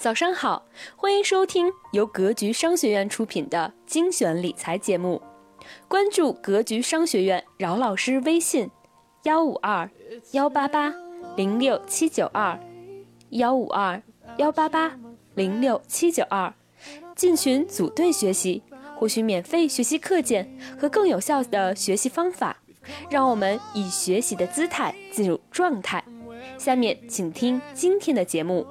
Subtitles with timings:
[0.00, 5.20] 早上好，欢迎收听由格局商学院出品的精选理财节目。
[5.88, 8.70] 关注格局商学院饶老师微信：
[9.24, 9.90] 幺五二
[10.30, 10.94] 幺八八
[11.36, 12.56] 零六七九二
[13.30, 14.00] 幺五二
[14.36, 14.96] 幺八八
[15.34, 16.54] 零六七九二，
[17.16, 18.62] 进群组队学习，
[18.94, 22.56] 获取免费学习课件和更有效的学习方法。
[23.10, 26.02] 让我们以学习的姿态进入状态。
[26.56, 28.64] 下面请听今天的节目。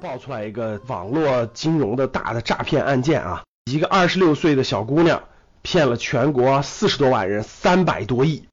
[0.00, 5.24] 爆出来一个网络金融的大的诈骗案件啊，一个二十六岁的小姑娘
[5.60, 8.46] 骗了全国四十多万人三百多亿，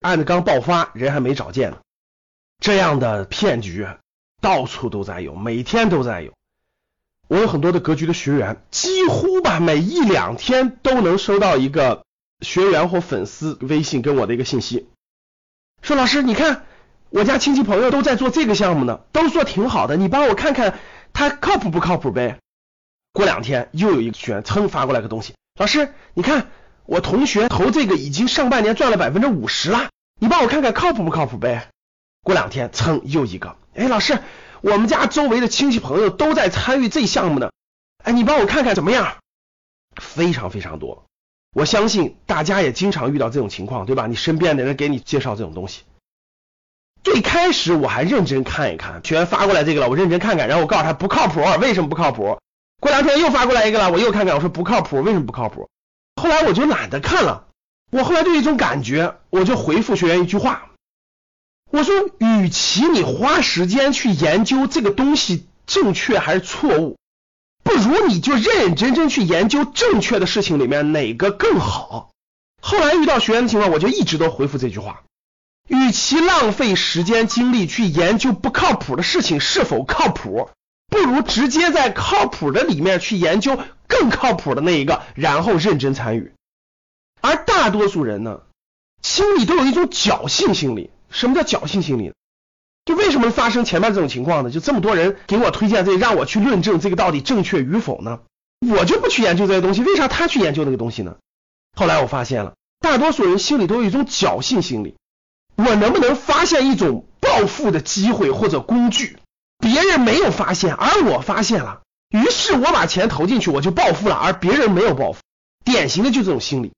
[0.00, 1.78] 案子刚爆发，人还没找见呢。
[2.60, 3.86] 这样的骗局
[4.42, 6.32] 到处都在有，每天都在有。
[7.28, 12.04] 我有很多的格局的学员，几乎吧每一两天都能收到一个
[12.40, 14.86] 学员或粉丝微信跟我的一个信息，
[15.80, 16.66] 说老师你看。
[17.14, 20.80] 我家亲戚朋友都在做这个项目呢，都说挺好的，你帮我看看
[21.12, 22.40] 他靠谱不靠谱呗。
[23.12, 26.48] 过两天又有一个学员噌发过来个东西，老师，你看
[26.86, 31.68] 我同学投这个已经上半年赚了百分之五十了，你帮我看看靠谱不靠谱呗。
[32.24, 34.18] 过两天噌又一个，哎，老师，
[34.60, 37.52] 我们家周围的亲戚朋友都在参与这项目呢，
[38.02, 39.18] 哎，你帮我看看怎么样？
[40.02, 41.04] 非常非常多，
[41.54, 44.08] 我相信大家也经常遇到这种情况，对吧？
[44.08, 45.84] 你身边的人给你介绍这种东西。
[47.04, 52.40] 最开始我还认真看一看，学员发过来这个了，我认真看看，然后我告诉他不靠谱，为什么不靠谱？
[52.80, 55.68] 过两天又发过来一个了，我又看看，我说不靠谱，为什么不靠谱？
[56.20, 57.46] 后来我就懒得看了，
[57.90, 60.70] 我后来就有一种感觉，我就回复学员一句话，
[61.70, 66.96] 我说，与其你花时间去研究这个东西正确还是错误，
[67.62, 72.10] 不如你就认认真真去研究正确的事情里面哪个更好。
[72.62, 75.02] 后来遇到学员的情况，我就一直都回复这句话。
[75.68, 80.50] 与其浪费时间精力去研究不靠谱的事情是否靠谱，
[80.88, 86.32] 不如直接在靠谱的里面去研究更靠谱的那一个，然后认真参与。
[87.20, 88.42] 而大多数人呢，
[89.02, 90.90] 心里都有一种侥幸心理。
[91.08, 92.12] 什么叫侥幸心理？
[92.84, 94.50] 就为什么发生前面这种情况呢？
[94.50, 98.20] 就这么多人给我推荐这，让我去论证这个到底正确与否呢？
[98.68, 101.16] 我就不去研究这些东西，为啥他去研究那个东西呢？
[101.74, 104.96] 后来我发现了，大多数人心里都有一种侥幸心理。
[105.56, 109.18] 我能不能发现一种暴富的机会或者工具？
[109.58, 115.20] 别人没有发现，而我发现了，于是我把钱投进去，我就暴富了，而别人没有暴富。
[115.64, 116.72] 典型的就这种心理，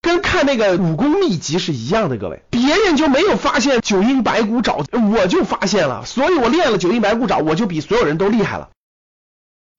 [0.00, 2.16] 跟看那个武功秘籍是一样的。
[2.16, 8.68] 各位，别人就没有发现九阴白骨爪，我就发现了，所以我练了九阴白骨爪，我就比所有人都厉害了。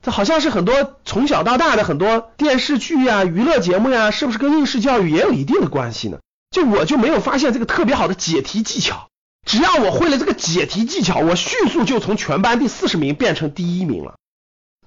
[0.03, 6.19] 这好像是很多从小到大的很多电视剧呀、娱乐节目呀，是不是跟应试教育也有一定的关系呢？
[6.51, 9.09] 就我就没有发现这个特别好的解题技巧，
[9.45, 14.15] 只要我会了这个解题技巧，我迅速就从全班第四十名变成第一名了。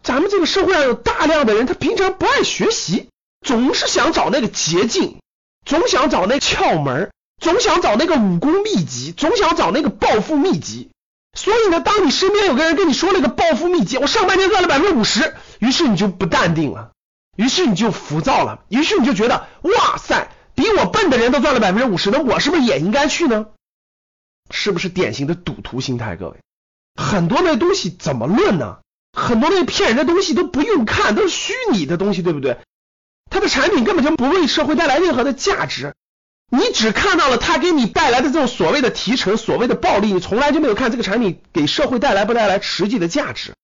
[0.02, 3.08] 咱们这个社会上有大量的人，他平常不爱学习，
[3.46, 5.18] 总是想找那个捷径，
[5.64, 10.90] 总想找那窍门，总想找那个武功秘籍，总想找那个暴富秘籍。
[11.38, 16.90] 所以呢，当你身边有个人跟你说了个暴富秘籍，我上半年赚了百分之五十，于是你就不淡定了，
[17.36, 20.28] 于是你就浮躁了，于是你就觉得哇塞。
[20.76, 23.46] 我笨的人都赚了百分之五十，那我是不是也应该去呢？
[24.50, 26.16] 是不是典型的赌徒心态？
[26.16, 26.36] 各位，
[26.94, 28.78] 很多那东西怎么论呢？
[29.12, 32.58] 很多那骗人的东西都不用看，都是虚拟的东西，对不对？
[33.30, 35.94] 它的产品根本就不为社会带来任何的价值，
[36.50, 43.54] 你只看到了它给你带来的这种所谓的提成、所谓的暴利，你从来就没有看这个产品给社会带来不带来实际的价值。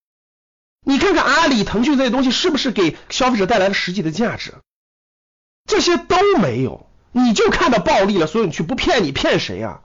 [0.86, 4.54] 你看看阿里、腾讯这些东西是不是给消费者带来了实际的价值？
[5.66, 9.80] 这些都没有，你就看到暴利了，所以你去不骗你骗谁啊？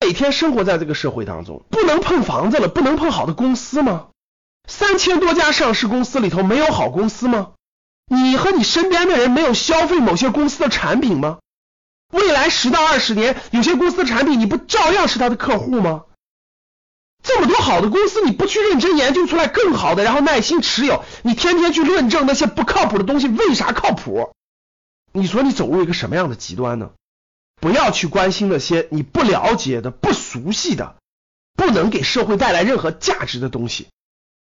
[0.00, 4.06] 每天生活在这个社会当中，不能碰房子了，不能碰好的公司吗？
[4.68, 7.52] 三千多家上市公司里头没有好公司吗？
[8.10, 11.38] 你和你身边的人没有消费某些公司的产品吗？
[12.12, 16.04] 未来十到二十年，有些公司的产品你不照样是他的客户吗？
[17.22, 24.32] 这么多好的公司，你不去认真研究出来更好的，然后耐心持有，你天天去论证那些不靠谱的东西为啥靠谱？
[25.12, 26.90] 你说你走入一个什么样的极端呢？
[27.60, 30.96] 不要去关心那些你不了解的、不熟悉的、
[31.54, 33.88] 不能给社会带来任何价值的东西。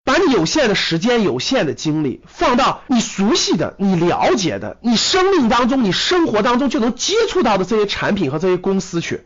[0.04, 9.24] 把你有限的时间、有限的精力放到你熟悉的、你了解的、你生命当中、你生活当中就能接触到的这些产品和这些公司去，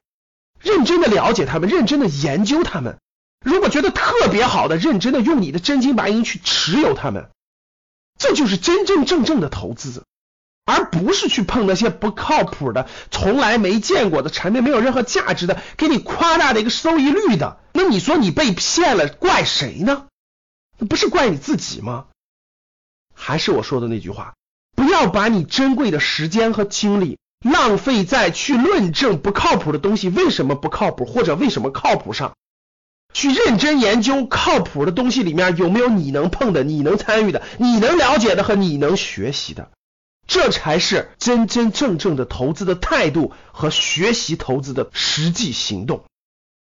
[0.59, 2.97] 认真的了解他们，认真的研究他们。
[3.45, 7.29] 如果觉得特别好的，认真的用你的真金白银去持有他们，
[8.17, 10.03] 这就是真真正正的投资。
[10.71, 17.59] 而不是去碰那些不靠谱的、从来没见过的产品，没有任何价值的，给你夸大的一个收益率的。
[17.73, 20.07] 那你说你被骗了，怪谁呢？
[20.77, 22.05] 那不是怪你自己吗？
[23.13, 24.33] 还是我说的那句话，
[24.75, 32.33] 不要把你珍贵的时间和精力浪费在去论证不靠谱的东西为什么不靠谱或者为什么靠谱上，
[33.13, 39.69] 去认真研究靠谱的东西里面有没有你能碰的、你能参与的、你能了解的和你能学习的，
[40.31, 46.05] 这才是真真正正的投资的态度和学习投资的实际行动。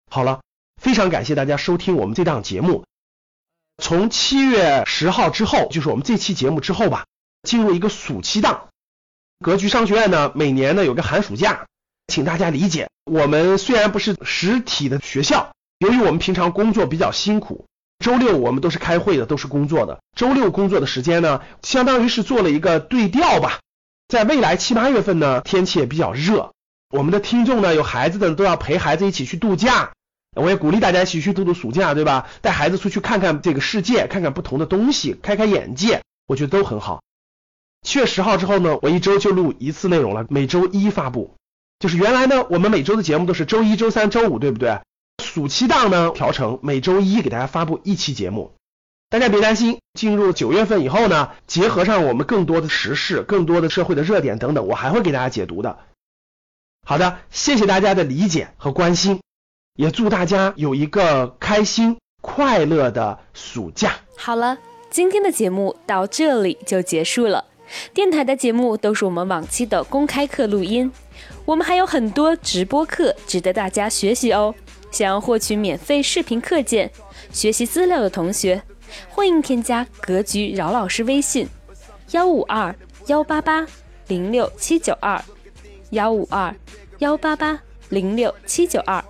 [0.07, 0.41] 好了，
[0.79, 2.85] 非常感谢大家收听我们这档节目。
[3.81, 7.07] 从七月十号之后，就是我们这期节目之后吧，
[7.41, 8.67] 进入一个暑期档。
[9.39, 11.65] 格局商学院呢，每年呢有个寒暑假，
[12.06, 12.88] 请大家理解。
[13.03, 17.65] 我们虽然不是实体的学校，由于我们平常工作比较辛苦，
[18.00, 20.00] 周六我们都是开会的，都是工作的。
[20.15, 23.59] 周六工作的时间呢，相当于是做了一个对调吧。
[24.07, 26.53] 在未来七八月份呢，天气也比较热，
[26.92, 29.94] 我们的听众呢有孩子的都要陪孩子一起去度假。
[30.36, 32.27] 我也鼓励大家一起去度度暑假，对吧？
[32.42, 37.01] 带孩子出去看看这个世界，看看不同的东西，开开眼界，我觉得都很好。
[37.81, 41.36] 七月十号之后呢，我一周就录一次内容了，每周一发布。
[41.80, 44.80] 就是原来呢，我们每周的节目都是周一周三周五，对不对？
[45.35, 48.53] 暑期档呢调成每周一给大家发布一期节目。
[49.09, 55.77] 大家别担心，进入九月份以后呢，结合上我们更多的时事、更多的社会的热点等等，我还会给大家解读的。
[56.87, 59.19] 好的，谢谢大家的理解和关心。
[59.77, 63.91] 也祝大家有一个开心快乐的暑假。
[64.15, 64.57] 好了，
[64.89, 67.43] 今天的节目到这里就结束了。
[67.93, 70.89] 电台的节目都是我们往期的公开课录音，
[71.43, 74.55] 我们还有很多直播课值得大家学习哦。
[74.95, 76.89] 想要获取免费视频课件、
[77.30, 78.63] 学习资料的同学，
[79.09, 81.50] 欢迎添加格局饶老师微信：
[82.12, 82.74] 幺五二
[83.07, 83.68] 幺八八
[84.07, 85.21] 零六七九二，
[85.89, 86.56] 幺五二
[87.00, 87.59] 幺八八
[87.89, 89.03] 零六七九二。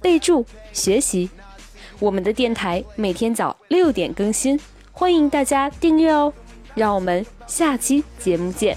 [0.00, 1.28] 备注学习，
[1.98, 4.58] 我们的电台每天早六点更新，
[4.90, 6.32] 欢迎大家订阅哦。
[6.74, 8.74] 让我们下期节目见。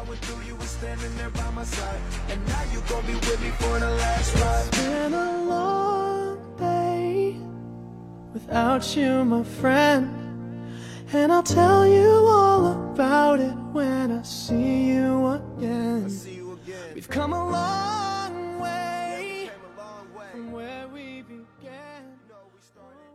[0.00, 0.02] I
[0.46, 2.00] you were standing there by my side.
[2.30, 4.66] And now you be with me for the last ride.
[4.68, 7.36] It's been a long day
[8.32, 10.08] without you, my friend.
[11.12, 16.08] And I'll tell you all about it when I see you again.
[16.08, 16.94] See you again.
[16.94, 19.44] We've come a long way.
[19.44, 19.50] Yeah,
[20.16, 22.04] we from where we began.
[22.54, 23.09] We